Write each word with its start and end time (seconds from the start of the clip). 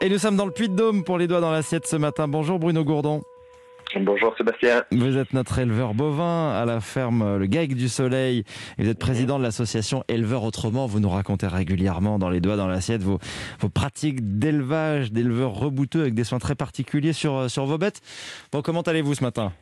Et 0.00 0.08
nous 0.08 0.18
sommes 0.18 0.36
dans 0.36 0.46
le 0.46 0.52
Puy-de-Dôme 0.52 1.02
pour 1.02 1.18
les 1.18 1.26
doigts 1.26 1.40
dans 1.40 1.50
l'assiette 1.50 1.86
ce 1.86 1.96
matin. 1.96 2.28
Bonjour 2.28 2.58
Bruno 2.58 2.84
Gourdon. 2.84 3.22
Bonjour 4.00 4.36
Sébastien. 4.36 4.84
Vous 4.92 5.16
êtes 5.16 5.32
notre 5.32 5.58
éleveur 5.58 5.94
bovin 5.94 6.50
à 6.50 6.64
la 6.64 6.80
ferme 6.80 7.38
Le 7.38 7.46
Gaec 7.46 7.74
du 7.74 7.88
Soleil. 7.88 8.44
Vous 8.78 8.88
êtes 8.88 8.98
président 8.98 9.38
de 9.38 9.42
l'association 9.42 10.04
Éleveurs 10.08 10.44
Autrement. 10.44 10.86
Vous 10.86 11.00
nous 11.00 11.08
racontez 11.08 11.46
régulièrement 11.46 12.18
dans 12.18 12.28
les 12.28 12.40
doigts 12.40 12.56
dans 12.56 12.68
l'assiette 12.68 13.02
vos, 13.02 13.18
vos 13.60 13.68
pratiques 13.68 14.38
d'élevage, 14.38 15.10
d'éleveurs 15.10 15.52
rebouteux 15.52 16.02
avec 16.02 16.14
des 16.14 16.24
soins 16.24 16.38
très 16.38 16.54
particuliers 16.54 17.12
sur, 17.12 17.50
sur 17.50 17.66
vos 17.66 17.78
bêtes. 17.78 18.00
Bon, 18.52 18.62
comment 18.62 18.82
allez-vous 18.82 19.14
ce 19.14 19.24
matin? 19.24 19.52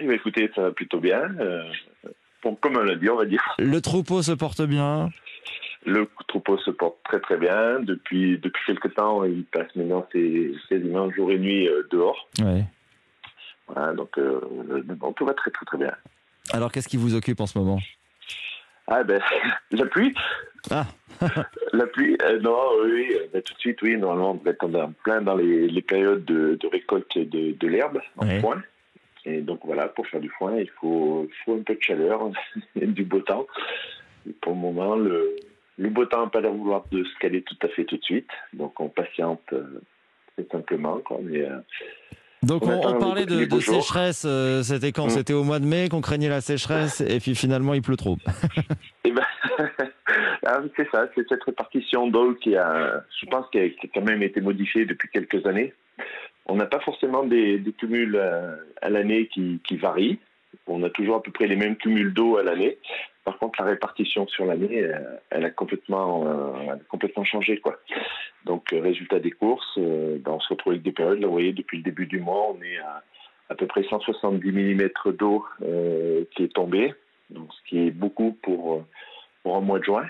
Eh 0.00 0.04
bien, 0.04 0.14
Écoutez, 0.14 0.50
ça 0.54 0.62
va 0.62 0.70
plutôt 0.70 1.00
bien. 1.00 1.20
Euh, 1.40 1.64
bon, 2.42 2.54
comme 2.54 2.76
on 2.76 2.82
l'a 2.82 2.96
dit, 2.96 3.10
on 3.10 3.16
va 3.16 3.26
dire. 3.26 3.42
Le 3.58 3.80
troupeau 3.80 4.22
se 4.22 4.32
porte 4.32 4.62
bien? 4.62 5.10
Le 5.84 6.08
troupeau 6.28 6.58
se 6.58 6.70
porte 6.70 6.96
très 7.04 7.20
très 7.20 7.36
bien. 7.36 7.80
Depuis, 7.80 8.38
depuis 8.38 8.62
quelques 8.66 8.94
temps, 8.94 9.24
il 9.24 9.44
passe 9.44 9.74
maintenant 9.74 10.06
ses, 10.12 10.52
quasiment 10.68 11.10
jour 11.10 11.30
et 11.30 11.38
nuit 11.38 11.68
euh, 11.68 11.86
dehors. 11.90 12.28
Ouais. 12.40 12.64
Voilà, 13.68 13.92
donc, 13.92 14.18
euh, 14.18 14.40
donc 14.84 15.16
tout 15.16 15.24
va 15.24 15.34
très 15.34 15.50
très 15.50 15.64
très 15.64 15.78
bien. 15.78 15.92
Alors 16.52 16.70
qu'est-ce 16.70 16.88
qui 16.88 16.96
vous 16.96 17.14
occupe 17.14 17.40
en 17.40 17.46
ce 17.46 17.58
moment? 17.58 17.78
Ah 18.88 19.02
ben 19.04 19.20
la 19.70 19.86
pluie. 19.86 20.14
Ah. 20.70 20.86
la 21.72 21.86
pluie, 21.86 22.16
euh, 22.22 22.40
non, 22.40 22.58
oui, 22.84 23.16
ben, 23.32 23.42
tout 23.42 23.54
de 23.54 23.58
suite, 23.58 23.80
oui, 23.82 23.96
normalement, 23.96 24.40
on 24.44 24.48
être 24.48 24.64
en 24.64 24.92
plein 25.04 25.22
dans 25.22 25.36
les, 25.36 25.68
les 25.68 25.82
périodes 25.82 26.24
de, 26.24 26.56
de, 26.60 26.66
récolte 26.68 27.16
de, 27.16 27.52
de 27.52 27.66
l'herbe 27.68 28.00
en 28.16 28.26
Ouais. 28.26 28.40
foin. 28.40 28.62
Et 29.24 29.40
donc 29.40 29.60
voilà, 29.64 29.86
pour 29.88 30.06
faire 30.08 30.20
du 30.20 30.28
foin, 30.30 30.56
il 30.56 30.68
faut, 30.80 31.28
faut 31.44 31.54
un 31.54 31.62
peu 31.62 31.74
de 31.74 31.82
chaleur 31.82 32.30
et 32.80 32.86
du 32.86 33.04
beau 33.04 33.20
temps. 33.20 33.46
Et 34.28 34.32
pour 34.40 34.52
le 34.52 34.58
moment, 34.58 34.96
le, 34.96 35.36
le 35.78 35.88
beau 35.88 36.04
temps 36.04 36.24
n'a 36.24 36.30
pas 36.30 36.40
l'air 36.40 36.52
vouloir 36.52 36.84
de 36.90 37.04
se 37.04 37.18
caler 37.18 37.42
tout 37.42 37.56
à 37.62 37.68
fait 37.68 37.84
tout 37.84 37.96
de 37.96 38.04
suite. 38.04 38.28
Donc 38.52 38.78
on 38.80 38.88
patiente 38.88 39.42
euh, 39.52 39.80
très 40.36 40.46
simplement. 40.50 40.98
Quoi. 40.98 41.18
Mais, 41.22 41.42
euh, 41.42 41.58
Donc 42.42 42.64
On 42.64 42.70
on, 42.70 42.80
attend 42.80 42.96
on 42.96 43.00
parlait 43.00 43.26
de, 43.26 43.60
sécheresse, 43.60 44.24
euh, 44.26 44.62
c'était 44.62 44.92
quand? 44.92 45.06
Mm. 45.06 45.10
C'était 45.10 45.32
au 45.32 45.44
mois 45.44 45.58
de 45.58 45.66
mai 45.66 45.88
qu'on 45.88 46.00
craignait 46.00 46.28
la 46.28 46.40
sécheresse 46.40 47.00
et 47.00 47.18
puis 47.20 47.34
finalement 47.34 47.74
il 47.74 47.82
pleut 47.82 47.96
trop. 47.96 48.16
Eh 49.04 49.10
ben, 49.10 49.24
ah, 50.46 50.60
c'est 50.76 50.88
ça, 50.90 51.08
c'est 51.14 51.28
cette 51.28 51.42
répartition 51.42 52.06
d'eau 52.06 52.34
qui 52.34 52.56
a, 52.56 53.02
je 53.20 53.26
pense, 53.26 53.46
qui 53.50 53.58
a, 53.58 53.68
quand 53.92 54.02
même 54.02 54.22
été 54.22 54.40
modifiée 54.40 54.86
depuis 54.86 55.08
quelques 55.08 55.44
années. 55.44 55.74
On 56.46 56.54
n'a 56.54 56.66
pas 56.66 56.78
forcément 56.80 57.24
des, 57.24 57.58
des 57.58 57.72
cumuls 57.72 58.16
à 58.80 58.88
l'année 58.88 59.26
qui, 59.26 59.60
qui 59.66 59.76
varient. 59.76 60.18
On 60.66 60.82
a 60.84 60.90
toujours 60.90 61.16
à 61.16 61.22
peu 61.22 61.32
près 61.32 61.46
les 61.46 61.56
mêmes 61.56 61.76
cumuls 61.76 62.14
d'eau 62.14 62.36
à 62.36 62.42
l'année. 62.44 62.78
Par 63.24 63.38
contre, 63.38 63.60
la 63.62 63.68
répartition 63.70 64.26
sur 64.26 64.44
l'année, 64.46 64.82
euh, 64.82 64.98
elle 65.30 65.44
a 65.44 65.50
complètement, 65.50 66.26
euh, 66.26 66.74
complètement 66.88 67.24
changé, 67.24 67.58
quoi. 67.58 67.78
Donc, 68.44 68.72
euh, 68.72 68.80
résultat 68.80 69.20
des 69.20 69.30
courses, 69.30 69.78
euh, 69.78 70.18
ben, 70.18 70.32
on 70.32 70.40
se 70.40 70.48
retrouve 70.48 70.72
avec 70.72 70.82
des 70.82 70.90
périodes. 70.92 71.20
Là, 71.20 71.26
vous 71.28 71.32
voyez, 71.32 71.52
depuis 71.52 71.76
le 71.78 71.84
début 71.84 72.06
du 72.06 72.18
mois, 72.20 72.48
on 72.50 72.62
est 72.62 72.78
à 72.78 73.02
à 73.48 73.54
peu 73.54 73.66
près 73.66 73.82
170 73.82 74.50
mm 74.50 74.88
d'eau 75.12 75.44
euh, 75.62 76.24
qui 76.34 76.44
est 76.44 76.54
tombée, 76.54 76.94
donc 77.28 77.52
ce 77.52 77.68
qui 77.68 77.86
est 77.86 77.90
beaucoup 77.90 78.32
pour 78.42 78.82
pour 79.42 79.56
un 79.56 79.60
mois 79.60 79.78
de 79.78 79.84
juin. 79.84 80.06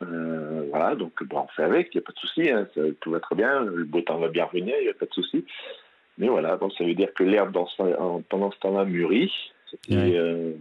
Voilà, 0.00 0.94
donc 0.94 1.22
bon, 1.24 1.40
on 1.40 1.48
fait 1.48 1.64
avec, 1.64 1.94
il 1.94 1.98
n'y 1.98 2.02
a 2.02 2.06
pas 2.06 2.12
de 2.12 2.18
souci, 2.18 2.48
hein, 2.50 2.66
ça- 2.74 2.80
tout 3.00 3.10
va 3.10 3.20
très 3.20 3.34
bien, 3.34 3.60
le 3.64 3.84
beau 3.84 4.00
temps 4.00 4.18
va 4.18 4.28
bien 4.28 4.46
revenir, 4.46 4.74
il 4.78 4.84
n'y 4.84 4.90
a 4.90 4.94
pas 4.94 5.04
de 5.06 5.12
souci. 5.12 5.44
Mais 6.18 6.28
voilà, 6.28 6.56
donc 6.56 6.72
ça 6.74 6.84
veut 6.84 6.94
dire 6.94 7.12
que 7.14 7.24
l'herbe 7.24 7.52
pendant 8.28 8.50
ce 8.50 8.58
temps-là 8.60 8.84
mûrit. 8.86 9.32
Et 9.88 9.96
Ouais. 9.96 10.12
euh, 10.16 10.52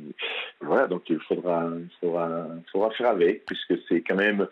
voilà, 0.61 0.87
donc 0.87 1.03
il 1.09 1.19
faudra, 1.19 1.69
faudra, 1.99 2.47
faudra 2.71 2.91
faire 2.91 3.09
avec, 3.09 3.45
puisque 3.45 3.73
c'est 3.87 4.01
quand 4.01 4.15
même 4.15 4.47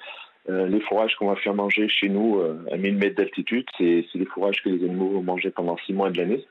euh, 0.50 0.68
les 0.68 0.80
fourrages 0.82 1.16
qu'on 1.16 1.28
va 1.28 1.36
faire 1.36 1.54
manger 1.54 1.88
chez 1.90 2.10
nous 2.10 2.40
euh, 2.40 2.66
à 2.72 2.78
1000 2.78 2.98
mètres 2.98 3.16
d'altitude, 3.16 3.66
c'est 3.78 4.06
les 4.14 4.26
fourrages 4.26 4.62
que 4.64 4.70
les 4.70 4.84
animaux 4.86 5.10
vont 5.10 5.24
manger 5.24 5.52
pendant 5.52 5.78
6 5.86 5.94
mois 5.94 6.10
de 6.10 6.18
l'année. 6.18 6.46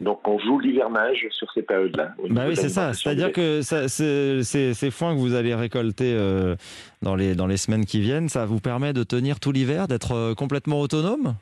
Donc 0.00 0.26
on 0.28 0.38
joue 0.38 0.58
l'hivernage 0.58 1.26
sur 1.30 1.50
ces 1.52 1.62
périodes-là. 1.62 2.14
Bah 2.30 2.44
oui, 2.48 2.56
c'est 2.56 2.68
ça. 2.68 2.92
C'est-à-dire 2.92 3.32
que 3.32 3.62
ça, 3.62 3.88
ces 3.88 4.90
foins 4.90 5.14
que 5.14 5.20
vous 5.20 5.34
allez 5.34 5.54
récolter 5.54 6.12
euh, 6.14 6.56
dans, 7.02 7.14
les, 7.14 7.34
dans 7.34 7.46
les 7.46 7.56
semaines 7.56 7.86
qui 7.86 8.00
viennent, 8.00 8.28
ça 8.28 8.44
vous 8.44 8.60
permet 8.60 8.92
de 8.92 9.04
tenir 9.04 9.40
tout 9.40 9.52
l'hiver, 9.52 9.88
d'être 9.88 10.12
euh, 10.12 10.34
complètement 10.34 10.80
autonome? 10.80 11.34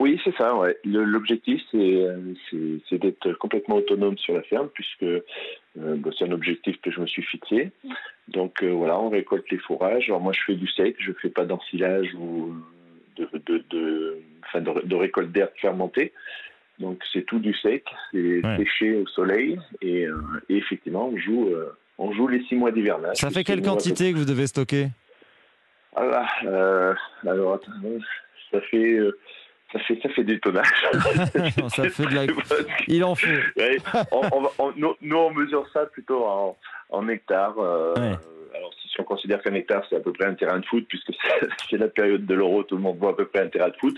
Oui, 0.00 0.18
c'est 0.24 0.34
ça, 0.36 0.56
ouais. 0.56 0.76
L'objectif, 0.84 1.60
c'est 1.70 1.76
euh, 1.76 2.16
c'est- 2.88 2.98
d'être 2.98 3.32
complètement 3.34 3.76
autonome 3.76 4.16
sur 4.16 4.32
la 4.34 4.42
ferme, 4.42 4.68
puisque 4.72 5.02
euh, 5.02 5.20
bah, 5.76 6.10
c'est 6.18 6.24
un 6.24 6.32
objectif 6.32 6.80
que 6.80 6.90
je 6.90 7.00
me 7.00 7.06
suis 7.06 7.22
fixé. 7.22 7.70
Donc 8.28 8.62
euh, 8.62 8.70
voilà, 8.70 8.98
on 8.98 9.10
récolte 9.10 9.48
les 9.50 9.58
fourrages. 9.58 10.04
Alors 10.08 10.22
moi, 10.22 10.32
je 10.32 10.40
fais 10.46 10.54
du 10.54 10.66
sec, 10.68 10.96
je 10.98 11.12
fais 11.20 11.28
pas 11.28 11.44
d'ensilage 11.44 12.08
ou 12.14 12.54
de, 13.16 13.28
de, 13.46 13.62
de, 13.68 14.16
enfin, 14.46 14.62
de, 14.62 14.86
de 14.86 14.96
récolte 14.96 15.32
d'herbe 15.32 15.50
fermentée. 15.56 16.12
Donc 16.78 17.02
c'est 17.12 17.26
tout 17.26 17.38
du 17.38 17.52
sec, 17.52 17.84
c'est 18.10 18.42
Ouais. 18.42 18.56
séché 18.56 18.96
au 18.96 19.06
soleil, 19.06 19.60
et, 19.82 20.06
euh, 20.06 20.16
et 20.48 20.56
effectivement, 20.56 21.08
on 21.08 21.16
joue, 21.18 21.50
on 21.98 22.10
joue 22.12 22.26
les 22.26 22.42
six 22.44 22.54
mois 22.56 22.70
d'hivernage. 22.72 23.18
Ça 23.18 23.28
fait 23.28 23.44
quelle 23.44 23.60
quantité 23.60 24.12
que 24.12 24.16
vous 24.16 24.24
devez 24.24 24.46
stocker? 24.46 24.86
Ah 25.94 26.06
là, 26.06 26.96
alors 27.30 27.54
attends, 27.54 27.72
ça 28.50 28.62
fait, 28.62 28.98
euh, 29.90 29.94
ça 30.02 30.08
fait, 30.08 30.14
fait 30.16 30.24
des 30.24 30.38
tonnages. 30.40 30.66
Ça 31.68 31.88
fait 31.88 32.06
de 32.06 32.14
la... 32.14 32.24
Il 32.88 33.04
en 33.04 33.14
faut. 33.14 33.26
Ouais, 33.56 33.76
on- 34.12 34.20
on 34.32 34.40
va- 34.42 34.50
on- 34.58 34.72
nous, 34.76 34.94
nous, 35.02 35.16
on 35.16 35.32
mesure 35.32 35.64
ça 35.72 35.86
plutôt 35.86 36.24
en, 36.24 36.56
en 36.90 37.08
hectares. 37.08 37.54
euh, 37.58 37.94
Ouais. 37.94 38.16
Alors, 38.56 38.72
si 38.74 39.00
on 39.00 39.04
considère 39.04 39.40
qu'un 39.42 39.54
hectare, 39.54 39.84
c'est 39.88 39.94
à 39.96 40.00
peu 40.00 40.12
près 40.12 40.26
un 40.26 40.34
terrain 40.34 40.58
de 40.58 40.66
foot, 40.66 40.84
puisque 40.88 41.12
c'est- 41.70 41.76
la 41.78 41.86
période 41.88 42.26
de 42.26 42.34
l'euro, 42.34 42.62
tout 42.64 42.74
le 42.76 42.82
monde 42.82 42.98
voit 42.98 43.10
à 43.10 43.14
peu 43.14 43.24
près 43.26 43.42
un 43.42 43.46
terrain 43.48 43.68
de 43.68 43.76
foot, 43.80 43.96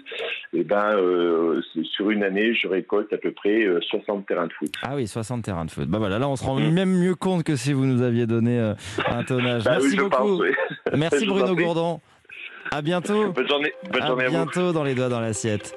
et 0.52 0.62
ben, 0.62 0.90
euh, 0.94 1.62
sur 1.84 2.10
une 2.10 2.22
année, 2.22 2.54
je 2.54 2.68
récolte 2.68 3.10
à 3.12 3.16
peu 3.16 3.32
près 3.32 3.62
euh, 3.64 3.80
60 3.80 4.26
terrains 4.26 4.46
de 4.46 4.52
foot. 4.52 4.70
Ah 4.82 4.94
oui, 4.94 5.06
60 5.08 5.42
terrains 5.42 5.64
de 5.64 5.70
foot. 5.70 5.88
Bah 5.88 5.98
voilà, 5.98 6.18
là 6.18 6.28
on 6.28 6.36
se 6.36 6.44
rend 6.44 6.56
même 6.60 6.90
mieux 6.92 7.14
compte 7.14 7.42
que 7.44 7.56
si 7.56 7.72
vous 7.72 7.86
nous 7.86 8.02
aviez 8.02 8.26
donné 8.26 8.58
euh, 8.60 8.74
un 9.08 9.24
tonnage. 9.24 9.64
Bah 9.64 9.78
Merci 9.80 9.96
beaucoup. 9.96 10.10
pense, 10.10 10.40
oui. 10.40 10.50
Merci 10.96 11.26
Bruno. 11.26 11.54
Gourdon. 11.56 12.00
À 12.72 12.80
bientôt. 12.80 13.30
Bonne 13.32 13.46
journée, 13.46 13.74
bonne 13.92 14.02
à 14.02 14.06
journée 14.06 14.24
à 14.24 14.28
vous. 14.28 14.34
bientôt 14.34 14.72
dans 14.72 14.82
les 14.82 14.94
doigts 14.94 15.10
dans 15.10 15.20
l'assiette. 15.20 15.74